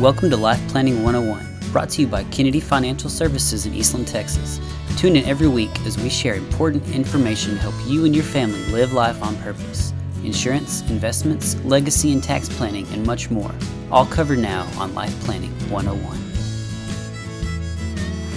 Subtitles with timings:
[0.00, 4.58] Welcome to Life Planning 101, brought to you by Kennedy Financial Services in Eastland, Texas.
[4.96, 8.58] Tune in every week as we share important information to help you and your family
[8.72, 9.92] live life on purpose.
[10.24, 13.54] Insurance, investments, legacy and tax planning, and much more.
[13.92, 16.33] All covered now on Life Planning 101.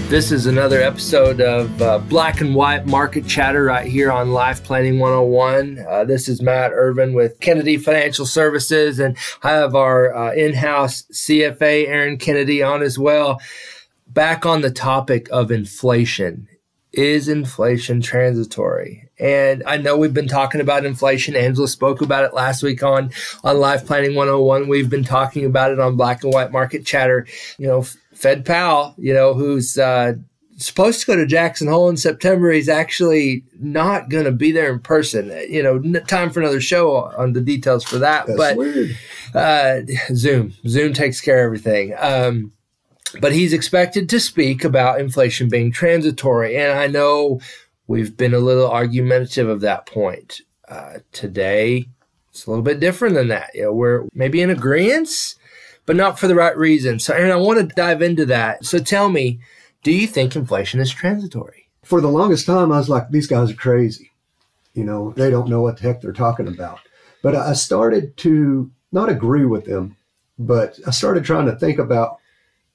[0.10, 4.64] This is another episode of uh, Black and White Market Chatter right here on Life
[4.64, 5.86] Planning 101.
[5.86, 10.54] Uh, this is Matt Ervin with Kennedy Financial Services, and I have our uh, in
[10.54, 13.42] house CFA, Aaron Kennedy, on as well.
[14.08, 16.48] Back on the topic of inflation.
[16.94, 19.07] Is inflation transitory?
[19.20, 21.36] And I know we've been talking about inflation.
[21.36, 23.12] Angela spoke about it last week on,
[23.44, 24.68] on Life Planning 101.
[24.68, 27.26] We've been talking about it on Black and White Market Chatter.
[27.58, 27.82] You know,
[28.14, 30.14] Fed Powell, you know, who's uh,
[30.58, 34.72] supposed to go to Jackson Hole in September, he's actually not going to be there
[34.72, 35.30] in person.
[35.50, 38.28] You know, time for another show on the details for that.
[38.28, 38.98] That's but weird.
[39.34, 39.82] Uh,
[40.14, 41.94] Zoom, Zoom takes care of everything.
[41.98, 42.52] Um,
[43.22, 47.40] but he's expected to speak about inflation being transitory, and I know
[47.88, 50.42] we've been a little argumentative of that point.
[50.68, 51.88] Uh, today,
[52.30, 53.52] it's a little bit different than that.
[53.54, 55.10] You know, we're maybe in agreement
[55.88, 57.00] but not for the right reason.
[57.00, 58.64] So, Aaron, I want to dive into that.
[58.64, 59.40] So, tell me,
[59.82, 61.70] do you think inflation is transitory?
[61.84, 64.12] For the longest time, I was like, these guys are crazy.
[64.76, 66.80] You know, they don't know what the heck they're talking about.
[67.24, 69.96] But I started to not agree with them,
[70.38, 72.20] but I started trying to think about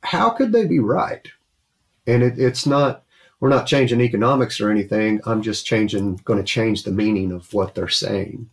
[0.03, 1.29] how could they be right?
[2.07, 3.05] And it, it's not,
[3.43, 5.21] we're not changing economics or anything.
[5.27, 8.49] I'm just changing, going to change the meaning of what they're saying.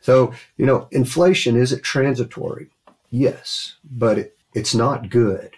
[0.00, 2.70] So, you know, inflation, is it transitory?
[3.10, 5.56] Yes, but it, it's not good.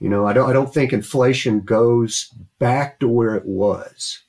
[0.00, 4.20] You know, I don't I don't think inflation goes back to where it was.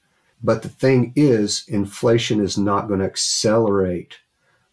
[0.41, 4.19] But the thing is, inflation is not going to accelerate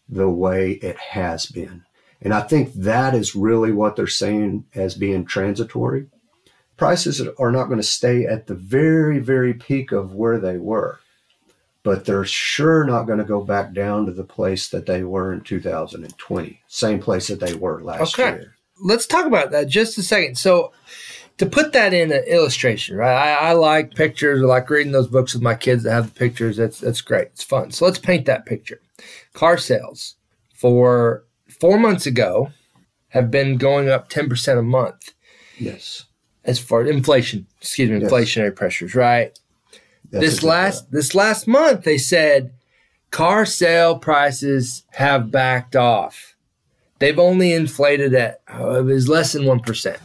[0.07, 1.83] the way it has been.
[2.21, 6.07] And I think that is really what they're saying as being transitory.
[6.81, 10.99] Prices are not going to stay at the very, very peak of where they were
[11.83, 15.33] but they're sure not going to go back down to the place that they were
[15.33, 18.37] in 2020, same place that they were last okay.
[18.37, 18.55] year.
[18.79, 20.37] Let's talk about that just a second.
[20.37, 20.73] So,
[21.37, 23.15] to put that in an illustration, right?
[23.15, 24.43] I, I, like pictures.
[24.43, 26.57] I like reading those books with my kids that have the pictures.
[26.57, 27.29] That's that's great.
[27.29, 27.71] It's fun.
[27.71, 28.79] So let's paint that picture.
[29.33, 30.15] Car sales
[30.53, 31.23] for
[31.59, 32.51] four months ago
[33.09, 35.13] have been going up ten percent a month.
[35.57, 36.05] Yes.
[36.43, 38.11] As far as inflation, excuse me, yes.
[38.11, 39.37] inflationary pressures, right?
[40.09, 42.51] That's this last this last month they said
[43.11, 46.35] car sale prices have backed off.
[46.99, 49.99] They've only inflated at oh, it was less than one percent.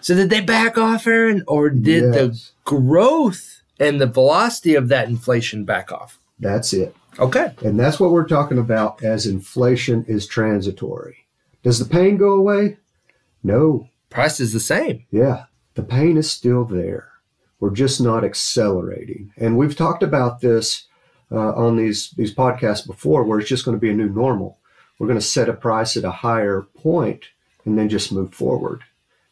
[0.00, 2.14] So did they back off, Aaron, or did yes.
[2.14, 6.18] the growth and the velocity of that inflation back off?
[6.38, 6.94] That's it.
[7.18, 7.52] Okay.
[7.62, 11.26] And that's what we're talking about as inflation is transitory.
[11.62, 12.76] Does the pain go away?
[13.42, 13.88] No.
[14.08, 15.04] Price is the same.
[15.10, 15.44] Yeah.
[15.78, 17.12] The pain is still there.
[17.60, 19.32] We're just not accelerating.
[19.36, 20.88] And we've talked about this
[21.30, 24.58] uh, on these, these podcasts before, where it's just going to be a new normal.
[24.98, 27.26] We're going to set a price at a higher point
[27.64, 28.82] and then just move forward.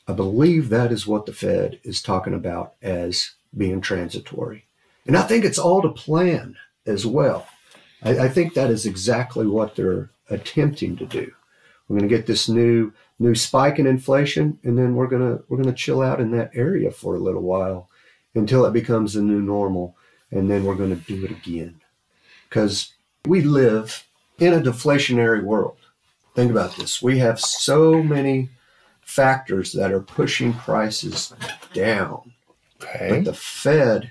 [0.06, 4.66] I believe that is what the Fed is talking about as being transitory.
[5.04, 6.54] And I think it's all to plan
[6.86, 7.48] as well.
[8.04, 11.32] I, I think that is exactly what they're attempting to do.
[11.88, 15.56] We're going to get this new new spike in inflation, and then we're gonna we're
[15.56, 17.88] gonna chill out in that area for a little while
[18.34, 19.96] until it becomes the new normal.
[20.30, 21.80] And then we're going to do it again.
[22.48, 22.92] Because
[23.24, 24.06] we live
[24.38, 25.78] in a deflationary world.
[26.34, 27.00] Think about this.
[27.00, 28.50] We have so many
[29.00, 31.32] factors that are pushing prices
[31.72, 32.32] down.
[32.82, 33.08] Okay.
[33.10, 34.10] But the Fed,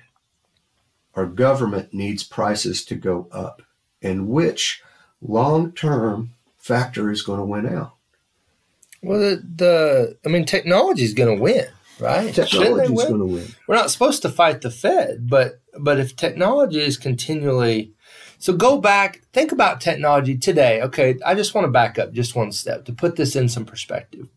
[1.14, 3.62] our government, needs prices to go up.
[4.02, 4.82] And which
[5.22, 6.32] long term
[6.66, 7.96] factor is going to win out?
[9.04, 11.68] Well, the, the I mean, technology is going to win
[12.00, 12.34] right?
[12.34, 13.48] Technology is going to win.
[13.68, 17.94] We're not supposed to fight the Fed, but but if technology is continually
[18.38, 20.82] so go back, think about technology today.
[20.82, 23.66] Okay, I just want to back up just one step to put this in some
[23.66, 24.30] perspective.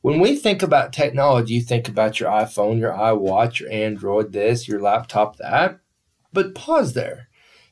[0.00, 4.68] When we think about technology, you think about your iPhone, your iWatch, your Android, this,
[4.68, 5.80] your laptop, that.
[6.32, 7.27] But pause there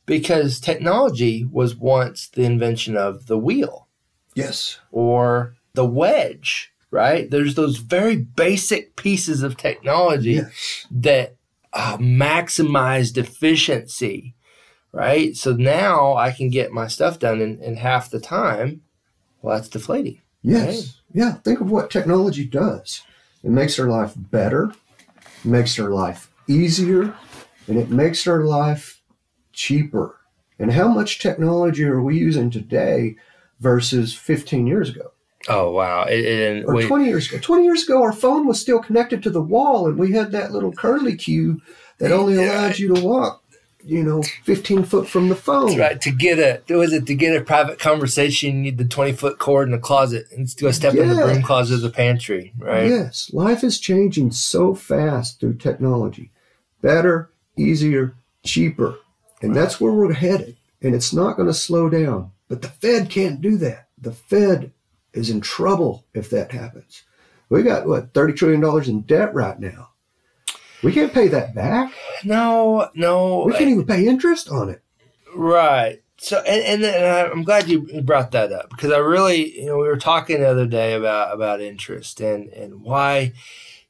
[0.06, 3.88] because technology was once the invention of the wheel.
[4.34, 4.78] Yes.
[4.90, 7.30] Or the wedge right?
[7.30, 10.86] There's those very basic pieces of technology yes.
[10.90, 11.36] that
[11.72, 14.34] uh, maximized efficiency,
[14.92, 15.36] right?
[15.36, 18.82] So now I can get my stuff done in, in half the time.
[19.42, 20.22] Well, that's deflating.
[20.42, 20.66] Yes.
[20.66, 20.92] Right?
[21.12, 21.32] Yeah.
[21.34, 23.02] Think of what technology does.
[23.42, 24.72] It makes our life better,
[25.44, 27.14] makes our life easier,
[27.66, 29.02] and it makes our life
[29.56, 30.20] cheaper.
[30.58, 33.16] And how much technology are we using today
[33.58, 35.12] versus 15 years ago?
[35.48, 36.04] Oh wow!
[36.04, 36.88] Or wait.
[36.88, 37.38] 20 years ago.
[37.38, 40.50] 20 years ago, our phone was still connected to the wall, and we had that
[40.50, 41.60] little curly cue
[41.98, 43.44] that only allowed you to walk,
[43.84, 45.68] you know, 15 foot from the phone.
[45.68, 46.00] That's right.
[46.00, 49.38] To get a was it to get a private conversation, you need the twenty foot
[49.38, 52.88] cord in the closet and go step in the broom closet of the pantry, right?
[52.88, 56.32] Yes, life is changing so fast through technology.
[56.82, 58.98] Better, easier, cheaper.
[59.42, 60.56] And that's where we're headed.
[60.82, 62.32] And it's not going to slow down.
[62.48, 63.88] But the Fed can't do that.
[63.98, 64.72] The Fed
[65.12, 67.02] is in trouble if that happens.
[67.48, 69.90] We got, what, $30 trillion in debt right now.
[70.82, 71.92] We can't pay that back.
[72.24, 73.44] No, no.
[73.44, 74.82] We can't even pay interest on it.
[75.34, 76.02] Right.
[76.18, 79.66] So, and, and, then I- I'm glad you brought that up because I really, you
[79.66, 83.32] know, we were talking the other day about about interest and and why,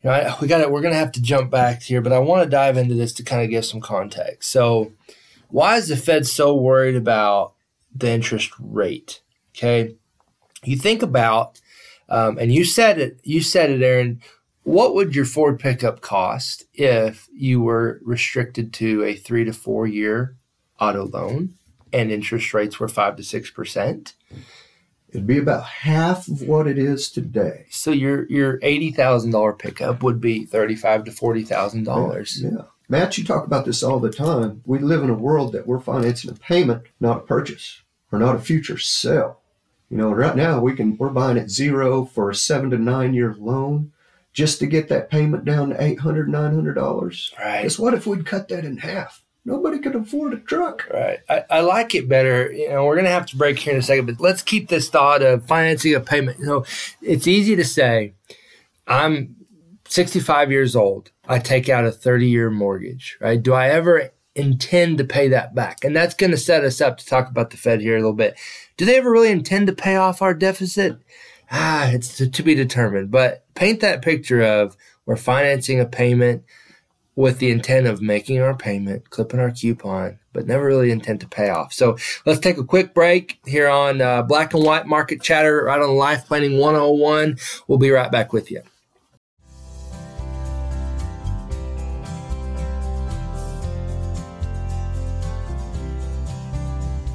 [0.02, 2.18] you know, I, we got to we're gonna have to jump back here, but I
[2.18, 4.50] want to dive into this to kind of give some context.
[4.50, 4.92] So,
[5.48, 7.54] why is the Fed so worried about
[7.94, 9.20] the interest rate?
[9.56, 9.96] Okay,
[10.64, 11.60] you think about,
[12.08, 14.20] um, and you said it, you said it, Aaron.
[14.64, 19.86] What would your Ford pickup cost if you were restricted to a three to four
[19.86, 20.36] year
[20.80, 21.54] auto loan
[21.92, 24.14] and interest rates were five to six percent.
[25.08, 27.66] It'd be about half of what it is today.
[27.70, 32.42] So your your eighty thousand dollar pickup would be thirty five to forty thousand dollars.
[32.42, 32.64] Yeah.
[32.88, 34.62] Matt, you talk about this all the time.
[34.64, 38.36] We live in a world that we're financing a payment, not a purchase, or not
[38.36, 39.40] a future sale.
[39.90, 43.14] You know, right now we can we're buying at zero for a seven to nine
[43.14, 43.92] year loan
[44.32, 47.32] just to get that payment down to eight hundred, nine hundred dollars.
[47.38, 47.62] Right.
[47.62, 49.22] Guess what if we'd cut that in half?
[49.44, 50.88] Nobody could afford a truck.
[50.92, 51.20] Right.
[51.28, 52.50] I, I like it better.
[52.52, 54.88] You know, we're gonna have to break here in a second, but let's keep this
[54.88, 56.38] thought of financing a payment.
[56.40, 56.64] You know,
[57.00, 58.14] it's easy to say,
[58.88, 59.36] I'm
[59.88, 61.10] 65 years old.
[61.28, 63.42] I take out a 30 year mortgage, right?
[63.42, 65.84] Do I ever intend to pay that back?
[65.84, 68.12] And that's going to set us up to talk about the Fed here a little
[68.12, 68.38] bit.
[68.76, 70.98] Do they ever really intend to pay off our deficit?
[71.50, 73.10] Ah, it's to, to be determined.
[73.10, 76.44] But paint that picture of we're financing a payment
[77.14, 81.28] with the intent of making our payment, clipping our coupon, but never really intent to
[81.28, 81.72] pay off.
[81.72, 81.96] So
[82.26, 85.96] let's take a quick break here on uh, Black and White Market Chatter right on
[85.96, 87.38] Life Planning 101.
[87.66, 88.62] We'll be right back with you.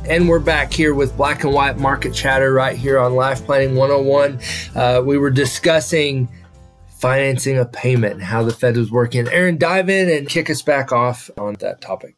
[0.05, 3.75] And we're back here with Black and White Market Chatter right here on Life Planning
[3.75, 4.39] 101.
[4.75, 6.27] Uh, we were discussing
[6.87, 9.27] financing a payment and how the Fed was working.
[9.27, 12.15] Aaron, dive in and kick us back off on that topic.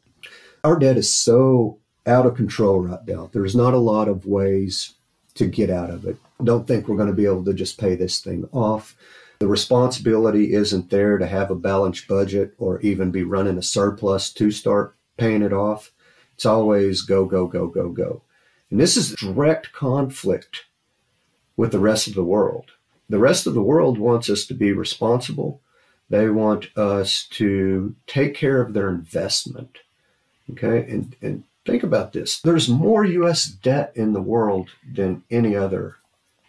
[0.64, 3.28] Our debt is so out of control right now.
[3.32, 4.94] There's not a lot of ways
[5.34, 6.16] to get out of it.
[6.42, 8.96] Don't think we're going to be able to just pay this thing off.
[9.40, 14.32] The responsibility isn't there to have a balanced budget or even be running a surplus
[14.32, 15.92] to start paying it off.
[16.34, 18.22] It's always go, go, go, go, go.
[18.70, 20.64] And this is direct conflict
[21.56, 22.72] with the rest of the world.
[23.08, 25.60] The rest of the world wants us to be responsible.
[26.10, 29.78] They want us to take care of their investment.
[30.50, 30.90] Okay.
[30.90, 32.40] And, and think about this.
[32.40, 35.96] There's more US debt in the world than any other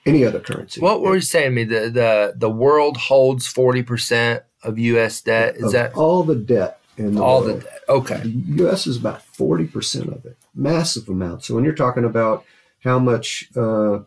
[0.06, 0.82] any other currency.
[0.82, 1.64] What were you saying to me?
[1.64, 5.56] The the the world holds forty percent of US debt.
[5.56, 7.62] Is Of that all the debt in the all world?
[7.62, 7.80] the debt?
[7.90, 8.18] Okay.
[8.18, 8.30] The
[8.64, 8.88] U.S.
[8.88, 11.44] is about forty percent of it, massive amount.
[11.44, 12.46] So when you're talking about
[12.84, 14.00] how much uh,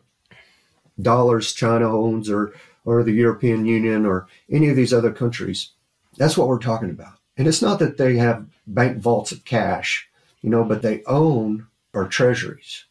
[1.00, 2.52] dollars China owns, or
[2.85, 5.71] or the European Union, or any of these other countries,
[6.16, 7.14] that's what we're talking about.
[7.37, 10.09] And it's not that they have bank vaults of cash,
[10.42, 12.85] you know, but they own our treasuries,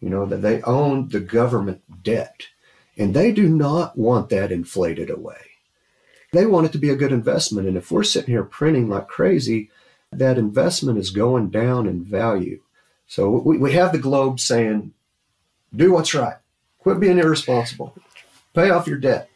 [0.00, 2.48] you know, that they own the government debt,
[2.96, 5.55] and they do not want that inflated away.
[6.36, 9.08] They want it to be a good investment, and if we're sitting here printing like
[9.08, 9.70] crazy
[10.12, 12.60] that investment is going down in value.
[13.06, 14.92] So we, we have the globe saying,
[15.74, 16.36] do what's right.
[16.78, 17.96] Quit being irresponsible.
[18.54, 19.30] Pay off your debt.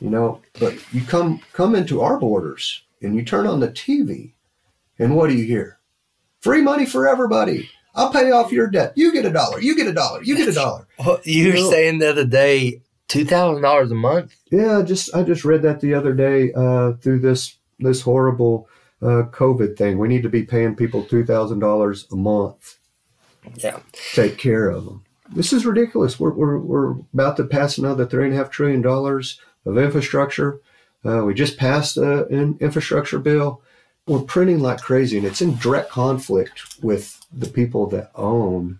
[0.00, 4.32] You know, but you come come into our borders and you turn on the TV,
[4.98, 5.78] and what do you hear?
[6.40, 7.68] Free money for everybody.
[7.94, 8.92] I'll pay off your debt.
[8.96, 9.60] You get a dollar.
[9.60, 10.22] You get a dollar.
[10.22, 10.86] You get a dollar.
[10.98, 12.80] Well, oh, you were You know- saying the other day
[13.12, 14.34] two thousand dollars a month.
[14.50, 18.68] Yeah, just I just read that the other day uh, through this this horrible
[19.02, 19.98] uh, COVID thing.
[19.98, 22.78] We need to be paying people two thousand dollars a month.
[23.56, 23.80] Yeah.
[24.14, 25.04] take care of them.
[25.34, 26.20] This is ridiculous.
[26.20, 30.60] We're, we're, we're about to pass another three and a half trillion dollars of infrastructure.
[31.04, 33.60] Uh, we just passed uh, an infrastructure bill.
[34.06, 38.78] We're printing like crazy, and it's in direct conflict with the people that own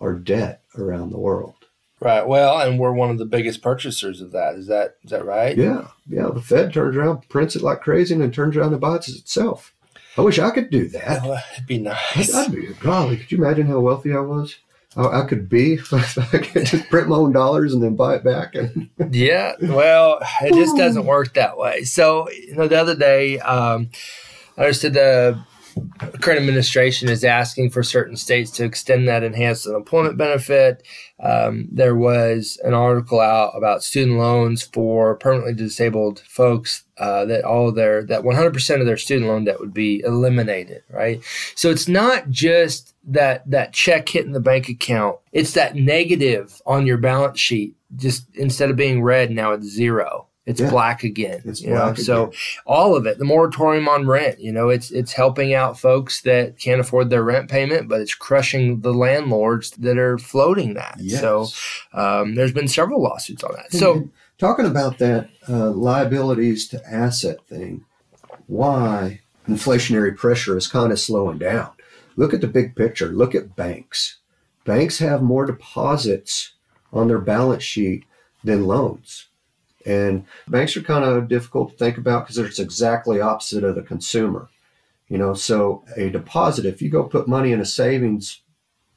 [0.00, 1.63] our debt around the world.
[2.04, 2.26] Right.
[2.26, 4.56] Well, and we're one of the biggest purchasers of that.
[4.56, 5.56] Is that is that right?
[5.56, 6.28] Yeah, yeah.
[6.28, 9.16] The Fed turns around, prints it like crazy, and then turns around and buys it
[9.16, 9.72] itself.
[10.18, 11.24] I wish I could do that.
[11.54, 12.34] It'd be nice.
[12.34, 13.16] I'd be golly.
[13.16, 14.56] Could you imagine how wealthy I was?
[14.98, 18.22] I, I could be I could just print my own dollars and then buy it
[18.22, 18.54] back.
[18.54, 21.84] And yeah, well, it just doesn't work that way.
[21.84, 23.88] So, you know, the other day, um,
[24.58, 25.42] I understood the
[26.20, 30.86] current administration is asking for certain states to extend that enhanced unemployment benefit.
[31.20, 37.44] Um, there was an article out about student loans for permanently disabled folks uh, that
[37.44, 40.82] all their that 100% of their student loan debt would be eliminated.
[40.90, 41.22] Right,
[41.54, 46.86] so it's not just that that check hitting the bank account; it's that negative on
[46.86, 47.76] your balance sheet.
[47.96, 50.70] Just instead of being red, now it's zero it's yeah.
[50.70, 51.40] black again.
[51.44, 52.02] It's you black know?
[52.02, 52.32] So
[52.66, 56.58] all of it, the moratorium on rent, you know, it's it's helping out folks that
[56.58, 60.96] can't afford their rent payment, but it's crushing the landlords that are floating that.
[61.00, 61.20] Yes.
[61.20, 61.48] So
[61.94, 63.72] um, there's been several lawsuits on that.
[63.72, 67.84] So talking about that uh, liabilities to asset thing,
[68.46, 71.70] why inflationary pressure is kind of slowing down.
[72.16, 73.08] Look at the big picture.
[73.08, 74.18] Look at banks.
[74.64, 76.52] Banks have more deposits
[76.92, 78.04] on their balance sheet
[78.44, 79.26] than loans
[79.84, 83.82] and banks are kind of difficult to think about because it's exactly opposite of the
[83.82, 84.48] consumer.
[85.08, 88.40] You know, so a deposit, if you go put money in a savings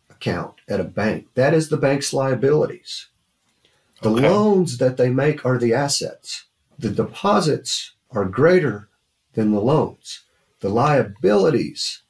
[0.10, 3.08] account at a bank, that is the bank's liabilities.
[4.02, 4.30] The okay.
[4.30, 6.46] loans that they make are the assets.
[6.80, 8.90] The deposits are greater
[9.34, 10.24] than the loans.
[10.60, 12.04] The liabilities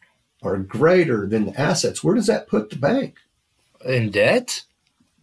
[0.44, 2.04] are greater than the assets.
[2.04, 3.16] Where does that put the bank?
[3.86, 4.64] In debt?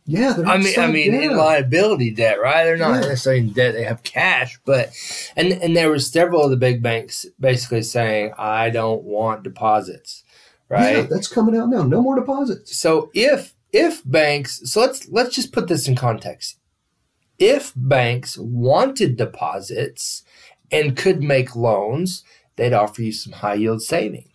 [0.06, 2.64] Yeah, I mean, I mean, in liability debt, right?
[2.64, 3.08] They're not yeah.
[3.08, 4.58] necessarily in debt; they have cash.
[4.66, 4.90] But
[5.34, 10.22] and and there was several of the big banks basically saying, "I don't want deposits,"
[10.68, 10.96] right?
[10.96, 11.84] Yeah, that's coming out now.
[11.84, 12.76] No more deposits.
[12.76, 16.58] So if if banks, so let's let's just put this in context.
[17.38, 20.22] If banks wanted deposits
[20.70, 22.24] and could make loans,
[22.56, 24.33] they'd offer you some high yield savings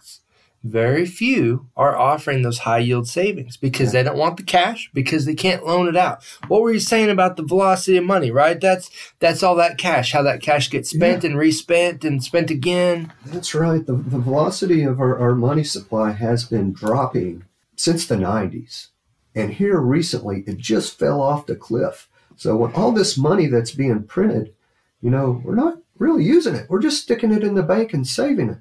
[0.64, 5.26] very few are offering those high yield savings because they don't want the cash because
[5.26, 6.24] they can't loan it out.
[6.48, 8.60] What were you saying about the velocity of money, right?
[8.60, 8.90] That's
[9.20, 11.30] that's all that cash, how that cash gets spent yeah.
[11.30, 13.14] and respent and spent again.
[13.26, 13.86] That's right.
[13.86, 18.88] The, the velocity of our, our money supply has been dropping since the 90s.
[19.34, 22.10] And here recently, it just fell off the cliff.
[22.36, 24.54] So with all this money that's being printed,
[25.02, 26.70] you know, we're not really using it.
[26.70, 28.60] We're just sticking it in the bank and saving it.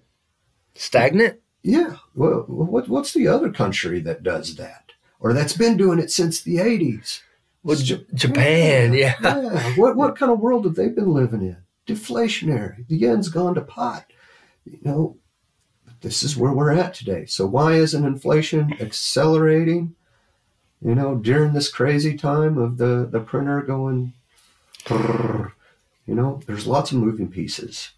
[0.75, 1.41] Stagnant?
[1.63, 1.97] Yeah.
[2.15, 4.93] Well, what, what's the other country that does that?
[5.21, 7.21] Or that's been doing it since the 80s?
[7.63, 9.15] Well, J- Japan, yeah.
[9.23, 9.77] yeah.
[9.77, 11.57] What, what kind of world have they been living in?
[11.87, 12.87] Deflationary.
[12.87, 14.07] The yen's gone to pot.
[14.65, 15.17] You know,
[16.01, 17.27] this is where we're at today.
[17.27, 19.95] So why isn't inflation accelerating?
[20.81, 24.13] You know, during this crazy time of the, the printer going,
[24.89, 27.91] you know, there's lots of moving pieces.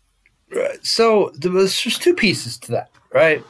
[0.50, 0.85] Right.
[0.85, 3.45] So there's just two pieces to that right?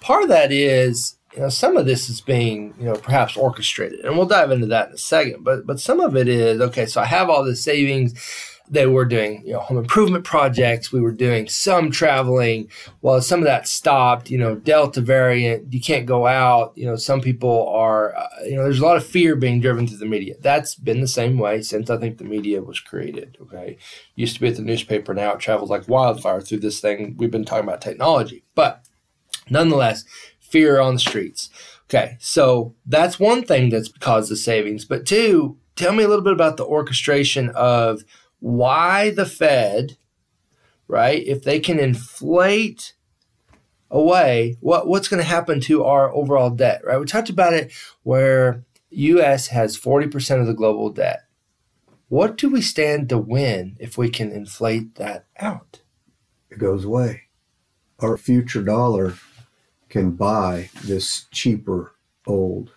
[0.00, 4.00] Part of that is you know some of this is being you know perhaps orchestrated
[4.00, 6.86] and we'll dive into that in a second but but some of it is okay
[6.86, 8.12] so i have all the savings
[8.72, 10.90] they were doing you know home improvement projects.
[10.90, 12.70] We were doing some traveling.
[13.02, 16.72] Well some of that stopped you know delta variant you can't go out.
[16.74, 19.86] You know some people are uh, you know there's a lot of fear being driven
[19.86, 20.34] through the media.
[20.40, 23.76] That's been the same way since i think the media was created okay?
[24.14, 27.14] Used to be at the newspaper now it travels like wildfire through this thing.
[27.18, 28.42] We've been talking about technology.
[28.54, 28.82] But
[29.50, 30.04] nonetheless
[30.40, 31.50] fear on the streets
[31.90, 32.16] okay?
[32.20, 34.86] So that's one thing that's caused the savings.
[34.86, 38.02] But two tell me a little bit about the orchestration of
[38.42, 39.96] why the Fed,
[40.88, 42.94] right, if they can inflate
[43.88, 46.98] away, what, what's going to happen to our overall debt, right?
[46.98, 47.72] We talked about it
[48.02, 51.20] where US has 40% of the global debt.
[52.08, 55.82] What do we stand to win if we can inflate that out?
[56.50, 57.22] It goes away.
[58.00, 59.14] Our future dollar
[59.88, 61.94] can buy this cheaper
[62.26, 62.72] old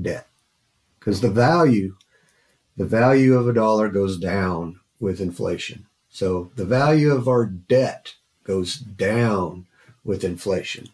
[0.00, 0.28] debt
[0.98, 1.96] because the value
[2.76, 5.86] the value of a dollar goes down with inflation.
[6.10, 8.14] So the value of our debt
[8.44, 9.66] goes down
[10.04, 10.88] with inflation.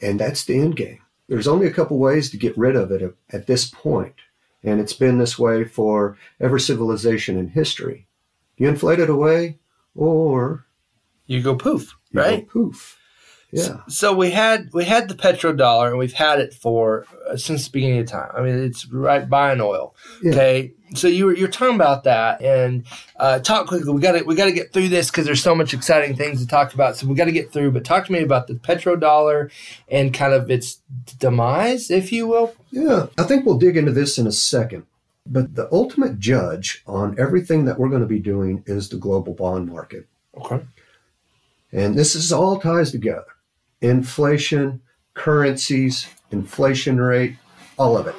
[0.00, 0.98] And that's the end game.
[1.28, 4.16] There's only a couple ways to get rid of it at this point,
[4.64, 8.06] And it's been this way for every civilization in history.
[8.56, 9.58] You inflate it away
[9.94, 10.66] or
[11.26, 12.46] you go poof, right?
[12.46, 12.98] Go poof.
[13.50, 13.62] Yeah.
[13.62, 17.64] So, so, we had we had the petrodollar and we've had it for uh, since
[17.66, 18.30] the beginning of time.
[18.34, 19.94] I mean, it's right buying oil.
[20.22, 20.32] Yeah.
[20.32, 22.84] Okay so you were you're talking about that and
[23.16, 23.92] uh, talk quickly.
[23.92, 26.40] We got to we got to get through this because there's so much exciting things
[26.40, 26.96] to talk about.
[26.96, 27.72] So we got to get through.
[27.72, 29.50] But talk to me about the petrodollar
[29.88, 30.80] and kind of its
[31.18, 32.54] demise, if you will.
[32.70, 34.86] Yeah, I think we'll dig into this in a second.
[35.26, 39.34] But the ultimate judge on everything that we're going to be doing is the global
[39.34, 40.06] bond market.
[40.36, 40.64] Okay.
[41.70, 43.24] And this is all ties together:
[43.80, 44.82] inflation,
[45.14, 47.36] currencies, inflation rate,
[47.78, 48.14] all of it.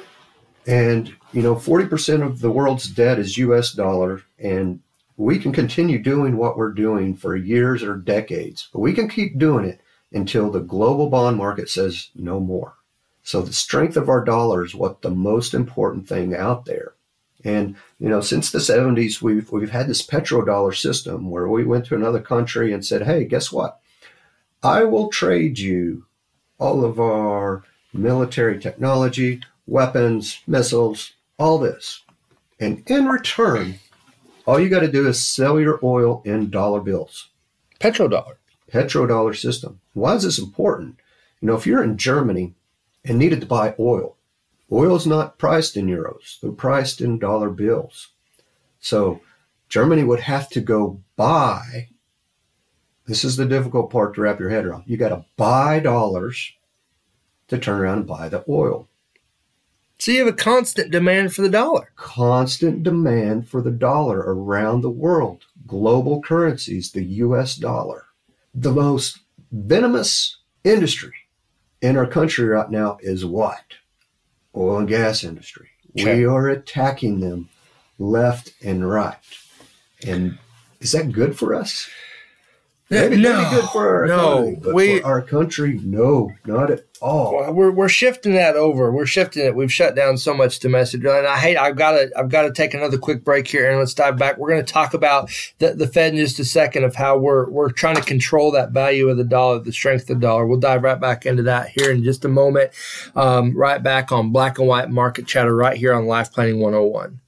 [0.66, 4.22] And, you know, 40% of the world's debt is US dollar.
[4.38, 4.80] And
[5.16, 9.38] we can continue doing what we're doing for years or decades, but we can keep
[9.38, 9.80] doing it
[10.12, 12.74] until the global bond market says no more.
[13.22, 16.94] So the strength of our dollar is what the most important thing out there.
[17.44, 21.86] And you know, since the 70s, we've we've had this petrodollar system where we went
[21.86, 23.80] to another country and said, "Hey, guess what?
[24.62, 26.06] I will trade you
[26.58, 32.02] all of our military technology, weapons, missiles, all this,
[32.60, 33.80] and in return,
[34.46, 37.30] all you got to do is sell your oil in dollar bills.
[37.80, 38.36] Petrodollar.
[38.70, 39.80] Petrodollar system.
[39.92, 40.96] Why is this important?
[41.40, 42.54] You know, if you're in Germany
[43.04, 44.16] and needed to buy oil,
[44.70, 48.08] oil is not priced in euros, they're priced in dollar bills.
[48.80, 49.20] So
[49.68, 51.88] Germany would have to go buy.
[53.06, 54.84] This is the difficult part to wrap your head around.
[54.86, 56.52] You got to buy dollars
[57.48, 58.88] to turn around and buy the oil.
[59.98, 61.90] So you have a constant demand for the dollar.
[61.96, 65.44] Constant demand for the dollar around the world.
[65.66, 68.06] Global currencies, the US dollar.
[68.54, 69.20] The most
[69.50, 71.14] venomous industry
[71.80, 73.62] in our country right now is what?
[74.56, 75.68] Oil and gas industry.
[75.98, 76.18] Okay.
[76.18, 77.48] We are attacking them
[77.98, 79.16] left and right.
[80.06, 80.38] And
[80.80, 81.88] is that good for us?
[82.94, 86.70] Maybe, no, maybe good for our no, economy, but we, for our country, no, not
[86.70, 87.34] at all.
[87.34, 88.90] Well, we're, we're shifting that over.
[88.90, 89.54] We're shifting it.
[89.54, 91.56] We've shut down so much domestic, and I hate.
[91.56, 92.10] I've got to.
[92.16, 94.38] I've got to take another quick break here, and let's dive back.
[94.38, 97.48] We're going to talk about the, the Fed in just a second of how we're
[97.50, 100.46] we're trying to control that value of the dollar, the strength of the dollar.
[100.46, 102.70] We'll dive right back into that here in just a moment.
[103.14, 107.20] Um, right back on Black and White Market Chatter, right here on Life Planning 101.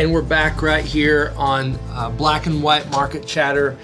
[0.00, 3.76] And we're back right here on uh, Black and White Market Chatter,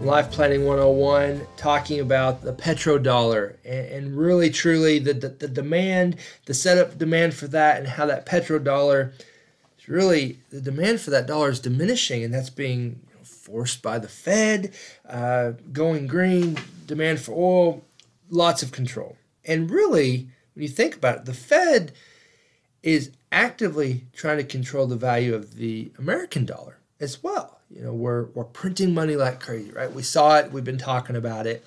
[0.00, 6.18] Life Planning 101, talking about the petrodollar and, and really, truly the, the, the, demand,
[6.44, 9.12] the setup demand for that, and how that petrodollar
[9.76, 14.08] is really the demand for that dollar is diminishing, and that's being forced by the
[14.08, 14.72] Fed,
[15.08, 17.84] uh, going green, demand for oil,
[18.30, 19.16] lots of control.
[19.44, 21.90] And really, when you think about it, the Fed
[22.84, 27.60] is actively trying to control the value of the American dollar as well.
[27.70, 29.92] You know, we're, we're printing money like crazy, right?
[29.92, 31.64] We saw it, we've been talking about it.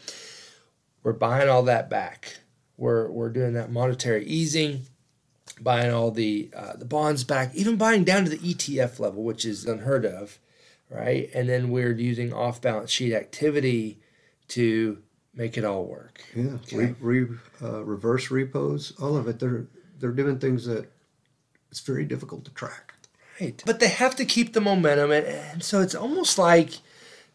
[1.03, 2.37] We're buying all that back.
[2.77, 4.85] We're, we're doing that monetary easing,
[5.61, 9.45] buying all the uh, the bonds back, even buying down to the ETF level, which
[9.45, 10.39] is unheard of,
[10.89, 11.29] right?
[11.33, 13.99] And then we're using off balance sheet activity
[14.49, 15.01] to
[15.33, 16.23] make it all work.
[16.35, 16.77] Yeah, okay.
[16.99, 19.39] re, re, uh, reverse repos, all of it.
[19.39, 19.67] They're
[19.99, 20.89] they're doing things that
[21.71, 22.93] it's very difficult to track.
[23.39, 23.61] Right.
[23.65, 26.79] But they have to keep the momentum and, and so it's almost like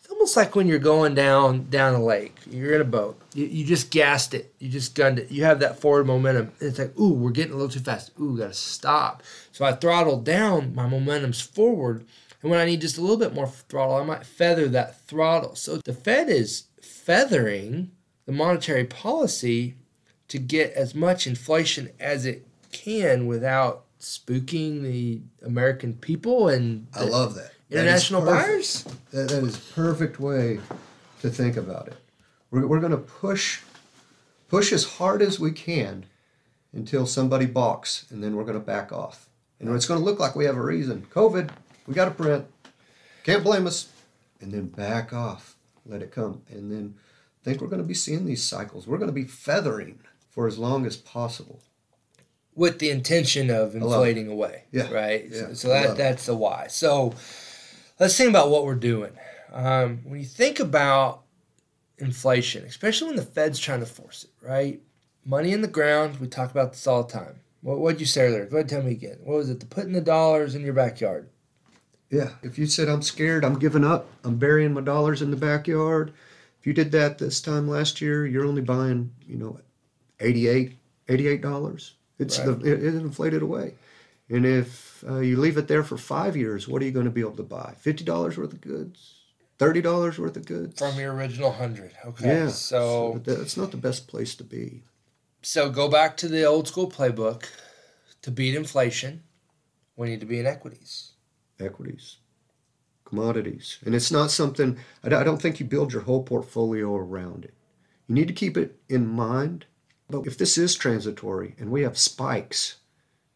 [0.05, 2.37] it's almost like when you're going down down a lake.
[2.51, 3.19] You're in a boat.
[3.33, 4.55] You, you just gassed it.
[4.59, 5.31] You just gunned it.
[5.31, 6.53] You have that forward momentum.
[6.61, 8.11] and It's like, ooh, we're getting a little too fast.
[8.21, 9.23] Ooh, gotta stop.
[9.53, 12.05] So I throttle down, my momentum's forward.
[12.43, 15.55] And when I need just a little bit more throttle, I might feather that throttle.
[15.55, 17.91] So the Fed is feathering
[18.27, 19.77] the monetary policy
[20.29, 27.05] to get as much inflation as it can without spooking the American people and I
[27.05, 27.53] love that.
[27.71, 28.85] International that buyers?
[29.11, 30.61] That, that is perfect way
[31.21, 31.97] to think about it.
[32.51, 33.63] We're, we're going to push
[34.49, 36.07] push as hard as we can
[36.73, 39.29] until somebody balks, and then we're going to back off.
[39.59, 41.07] And it's going to look like we have a reason.
[41.11, 41.51] COVID,
[41.87, 42.47] we got to print.
[43.23, 43.89] Can't blame us.
[44.41, 45.57] And then back off.
[45.87, 46.43] Let it come.
[46.51, 46.97] And then
[47.45, 48.87] think we're going to be seeing these cycles.
[48.87, 51.61] We're going to be feathering for as long as possible
[52.55, 54.65] with the intention of inflating away.
[54.71, 54.91] Yeah.
[54.91, 55.27] Right.
[55.31, 55.49] Yeah.
[55.49, 56.67] So, so that that's the why.
[56.69, 57.15] So
[57.99, 59.13] let's think about what we're doing.
[59.53, 61.23] Um, when you think about
[61.99, 64.81] inflation, especially when the Fed's trying to force it, right?
[65.25, 66.21] Money in the ground.
[66.21, 67.41] We talk about this all the time.
[67.63, 68.45] What did you say earlier?
[68.45, 69.19] Go ahead, tell me again.
[69.23, 69.59] What was it?
[69.59, 71.31] The putting the dollars in your backyard.
[72.11, 72.31] Yeah.
[72.43, 76.13] If you said I'm scared, I'm giving up, I'm burying my dollars in the backyard.
[76.61, 79.61] If you did that this time last year, you're only buying, you know,
[80.21, 80.77] 88
[81.09, 81.93] $88.
[82.19, 82.61] It's right.
[82.61, 83.75] the, it, it inflated away.
[84.29, 87.11] And if uh, you leave it there for five years, what are you going to
[87.11, 87.75] be able to buy?
[87.79, 89.17] Fifty dollars worth of goods,
[89.59, 91.93] thirty dollars worth of goods from your original hundred.
[92.05, 92.49] Okay, yeah.
[92.49, 94.83] So, so that's not the best place to be.
[95.43, 97.45] So go back to the old school playbook.
[98.23, 99.23] To beat inflation,
[99.97, 101.11] we need to be in equities.
[101.61, 102.17] Equities,
[103.05, 104.79] commodities, and it's not something.
[105.03, 107.53] I don't think you build your whole portfolio around it.
[108.09, 109.67] You need to keep it in mind
[110.09, 112.77] but if this is transitory and we have spikes,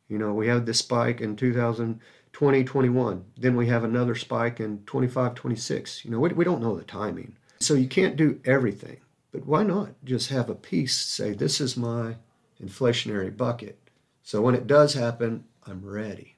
[0.09, 4.78] you know, we have this spike in 2020, 21, then we have another spike in
[4.87, 7.37] 25, 26, you know, we, we don't know the timing.
[7.61, 8.98] So you can't do everything.
[9.33, 12.16] But why not just have a piece say, this is my
[12.62, 13.78] inflationary bucket.
[14.22, 16.37] So when it does happen, I'm ready.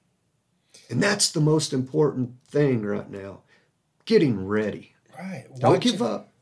[0.89, 3.43] And that's the most important thing right now
[4.05, 4.95] getting ready.
[5.17, 5.47] Right.
[5.59, 6.33] Don't give up,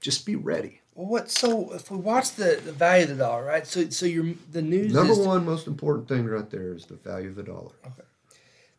[0.00, 0.82] just be ready.
[0.96, 1.30] Well, what?
[1.30, 3.66] So if we watch the, the value of the dollar, right?
[3.66, 7.28] So so your the news Number one most important thing right there is the value
[7.28, 7.72] of the dollar.
[7.86, 8.02] Okay.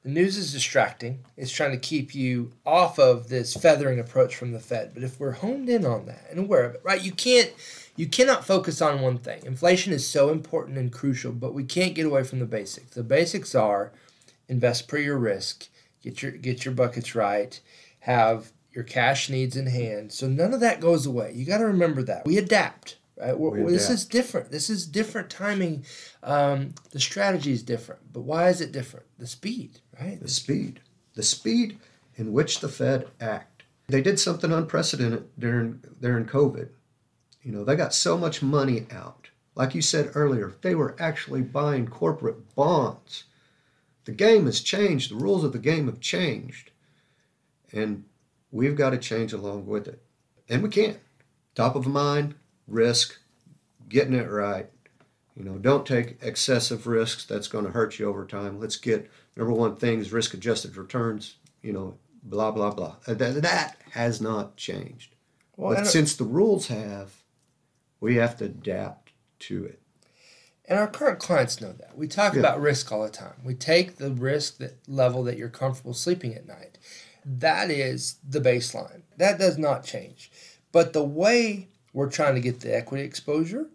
[0.02, 1.20] The news is distracting.
[1.36, 4.92] It's trying to keep you off of this feathering approach from the Fed.
[4.94, 7.04] But if we're honed in on that and aware of it, right?
[7.04, 7.54] You can't
[7.96, 9.46] you cannot focus on one thing.
[9.46, 12.96] Inflation is so important and crucial, but we can't get away from the basics.
[12.96, 13.92] The basics are
[14.48, 15.68] invest per your risk,
[16.02, 17.60] get your get your buckets right,
[18.00, 20.14] have your cash needs in hand.
[20.14, 21.32] So none of that goes away.
[21.34, 22.28] You got to remember that.
[22.28, 23.36] We adapt, right?
[23.36, 24.52] We This is different.
[24.52, 25.84] This is different timing.
[26.22, 28.14] Um, the strategy is different.
[28.14, 29.08] But why is it different?
[29.18, 30.22] The speed, right?
[30.22, 30.80] The speed,
[31.16, 31.80] the speed
[32.18, 33.64] in which the Fed act.
[33.88, 36.70] They did something unprecedented during during COVID.
[37.42, 39.30] You know, they got so much money out.
[39.56, 43.24] Like you said earlier, they were actually buying corporate bonds.
[44.06, 45.10] The game has changed.
[45.10, 46.70] The rules of the game have changed.
[47.72, 48.04] And
[48.52, 50.02] we've got to change along with it.
[50.50, 50.98] And we can.
[51.56, 52.36] Top of mind,
[52.68, 53.18] risk,
[53.90, 54.70] getting it right.
[55.36, 57.26] You know, don't take excessive risks.
[57.26, 58.60] That's going to hurt you over time.
[58.60, 62.96] Let's get number one things, risk adjusted returns, you know, blah, blah, blah.
[63.08, 65.14] Uh, That, that has not changed.
[65.56, 67.12] Well, but since the rules have,
[68.00, 69.80] we have to adapt to it.
[70.70, 71.98] and our current clients know that.
[71.98, 72.40] We talk Yeah.
[72.42, 73.36] about risk all the time.
[73.44, 76.78] We take the risk that level that you're comfortable sleeping at night.
[77.30, 79.02] That is the baseline.
[79.18, 80.32] That does not change.
[80.72, 83.68] But the way we're trying to get the equity exposure,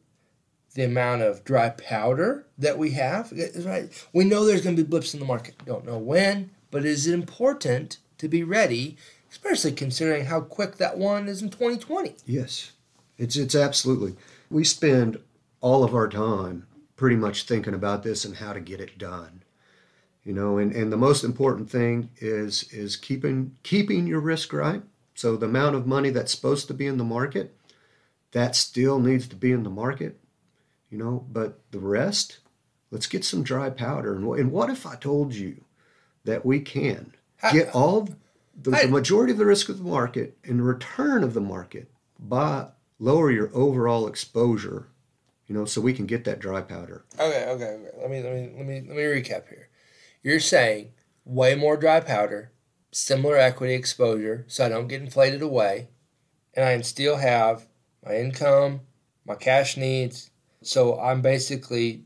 [0.74, 3.30] the amount of dry powder that we have,
[3.64, 3.90] right.
[4.14, 5.54] We know there's going to be blips in the market.
[5.66, 8.96] Don't know when, but is it important to be ready,
[9.30, 12.14] especially considering how quick that one is in 2020?
[12.24, 12.72] Yes,
[13.18, 14.16] it's it's absolutely.
[14.50, 15.18] We spend
[15.60, 19.41] all of our time pretty much thinking about this and how to get it done.
[20.24, 24.82] You know, and, and the most important thing is is keeping keeping your risk right.
[25.14, 27.56] So the amount of money that's supposed to be in the market,
[28.30, 30.18] that still needs to be in the market.
[30.90, 32.38] You know, but the rest,
[32.90, 34.14] let's get some dry powder.
[34.14, 35.64] And, and what if I told you
[36.24, 37.14] that we can
[37.50, 38.08] get all
[38.60, 41.88] the, the majority of the risk of the market and the return of the market
[42.18, 42.66] by
[42.98, 44.86] lower your overall exposure,
[45.48, 47.04] you know, so we can get that dry powder.
[47.18, 47.90] Okay, okay, okay.
[48.00, 49.68] Let me let me let me let me recap here.
[50.22, 50.92] You're saying
[51.24, 52.52] way more dry powder,
[52.92, 55.88] similar equity exposure, so I don't get inflated away,
[56.54, 57.66] and I can still have
[58.04, 58.80] my income,
[59.26, 60.30] my cash needs.
[60.62, 62.04] So I'm basically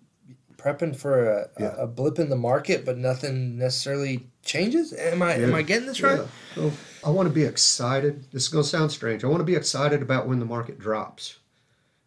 [0.56, 1.74] prepping for a, Yeah.
[1.76, 4.92] a, a blip in the market, but nothing necessarily changes.
[4.94, 6.20] Am I am I getting this right?
[6.20, 6.26] Yeah.
[6.54, 6.72] So
[7.04, 8.30] I want to be excited.
[8.32, 9.24] This is going to sound strange.
[9.24, 11.38] I want to be excited about when the market drops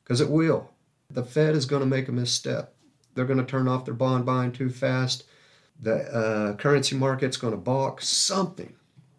[0.04, 0.72] because it will.
[1.12, 2.74] The Fed is going to make a misstep.
[3.16, 5.24] They're going to turn off their bond buying too fast.
[5.82, 8.74] The uh, currency market's going to balk something.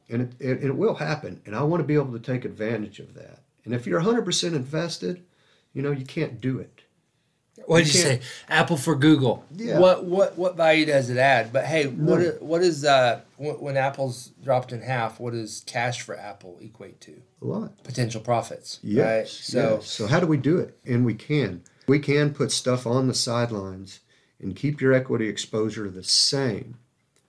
[0.09, 1.40] And it, it, it will happen.
[1.46, 3.40] And I want to be able to take advantage of that.
[3.64, 5.23] And if you're 100% invested,
[5.73, 6.83] you know, you can't do it.
[7.66, 8.20] What did You you say?
[8.49, 9.44] Apple for Google.
[9.55, 9.79] Yeah.
[9.79, 11.53] What what what value does it add?
[11.53, 15.20] But hey, what what is uh when when Apple's dropped in half?
[15.20, 17.23] What does cash for Apple equate to?
[17.42, 17.85] A lot.
[17.85, 18.81] Potential profits.
[18.83, 19.07] Yes.
[19.07, 19.29] Right.
[19.29, 19.87] So yes.
[19.87, 20.79] so how do we do it?
[20.85, 21.62] And we can.
[21.87, 24.01] We can put stuff on the sidelines
[24.40, 26.79] and keep your equity exposure the same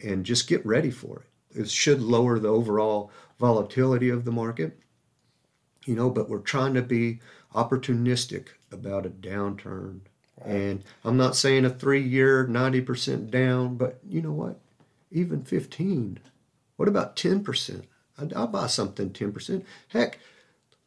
[0.04, 1.60] and just get ready for it.
[1.60, 4.80] It should lower the overall volatility of the market.
[5.86, 7.20] You know, but we're trying to be
[7.54, 10.02] opportunistic about a downturn.
[10.44, 14.60] And I'm not saying a three year, 90% down, but you know what?
[15.12, 16.20] Even 15.
[16.78, 17.84] What about 10%?
[18.18, 19.64] I'd, I'll buy something 10%.
[19.90, 20.20] Heck,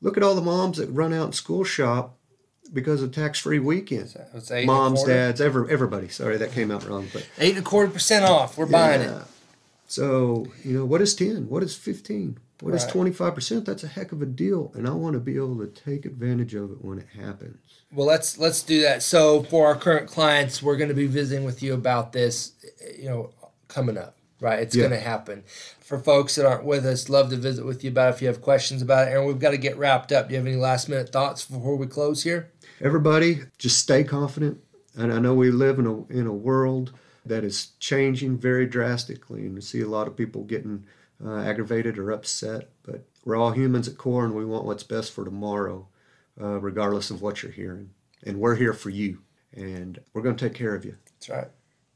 [0.00, 2.16] look at all the moms that run out and school shop
[2.74, 4.14] because of tax free weekend.
[4.34, 6.08] it's eight Moms, dads, every, everybody.
[6.08, 7.08] Sorry, that came out wrong.
[7.12, 8.58] But eight and a quarter percent off.
[8.58, 9.22] We're buying it.
[9.86, 11.48] So, you know, what is 10?
[11.48, 12.38] What is 15?
[12.60, 12.94] What is Right.
[12.94, 13.64] 25%?
[13.64, 14.72] That's a heck of a deal.
[14.74, 17.58] And I want to be able to take advantage of it when it happens.
[17.92, 19.02] Well, let's let's do that.
[19.02, 22.52] So for our current clients, we're going to be visiting with you about this.
[22.98, 23.30] You know,
[23.68, 24.16] coming up.
[24.40, 24.88] Right, it's Yeah.
[24.88, 25.44] going to happen.
[25.80, 28.28] For folks that aren't with us, love to visit with you about it if you
[28.28, 29.12] have questions about it.
[29.12, 30.28] Aaron, we've got to get wrapped up.
[30.28, 32.50] Do you have any last minute thoughts before we close here?
[32.84, 34.60] Everybody, just stay confident.
[34.94, 36.92] And I know we live in a in a world
[37.24, 40.84] that is changing very drastically, and we see a lot of people getting
[41.24, 42.68] uh, aggravated or upset.
[42.82, 45.88] But we're all humans at core, and we want what's best for tomorrow,
[46.38, 47.88] uh, regardless of what you're hearing.
[48.22, 49.22] And we're here for you,
[49.54, 50.96] and we're going to take care of you.
[51.06, 51.48] That's right.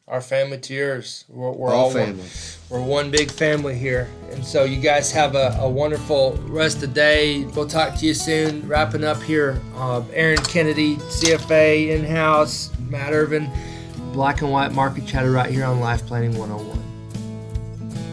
[0.09, 1.27] Our family to yours.
[1.29, 2.23] We're, we're All all, family.
[2.23, 2.31] One,
[2.71, 4.09] we're one big family here.
[4.31, 7.45] And so you guys have a, a wonderful rest of the day.
[7.45, 8.67] We'll talk to you soon.
[8.67, 13.51] Wrapping up here, uh, Aaron Kennedy, CFA in-house, Matt Ervin,
[14.13, 16.79] Black and White Market Chatter right here on Life Planning 101.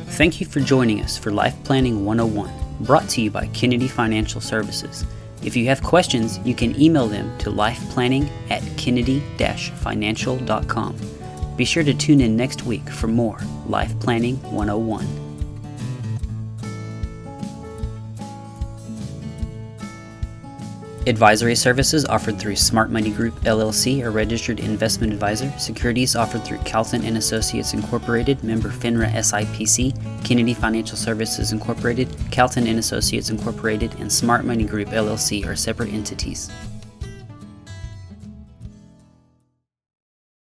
[0.08, 4.42] Thank you for joining us for Life Planning 101, brought to you by Kennedy Financial
[4.42, 5.06] Services.
[5.44, 11.15] If you have questions, you can email them to lifeplanning at kennedy-financial.com.
[11.58, 15.26] Be sure to tune in next week for more Life Planning 101.
[21.08, 25.54] Advisory services offered through Smart Money Group LLC, a registered investment advisor.
[25.60, 29.94] Securities offered through Calton and Associates Incorporated, member FINRA SIPC.
[30.26, 35.94] Kennedy Financial Services Incorporated, Calton and Associates Incorporated, and Smart Money Group LLC are separate
[35.94, 36.50] entities.